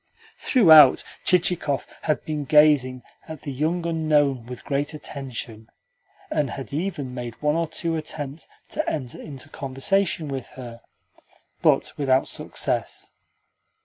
[0.39, 5.69] Throughout, Chichikov had been gazing at the young unknown with great attention,
[6.31, 10.81] and had even made one or two attempts to enter into conversation with her:
[11.61, 13.11] but without success.